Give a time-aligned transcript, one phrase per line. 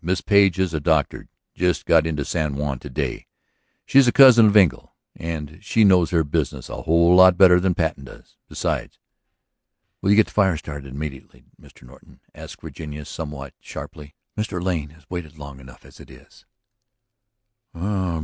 [0.03, 3.27] "Miss Page is a doctor; just got into San Juan to day.
[3.85, 4.95] She's a cousin of Engle.
[5.15, 8.97] And she knows her business a whole lot better than Patten does, besides."
[10.01, 11.83] "Will you get the fire started immediately, Mr.
[11.83, 14.15] Norton?" asked Virginia somewhat sharply.
[14.35, 14.59] "Mr.
[14.59, 16.45] Lane has waited long enough as it is."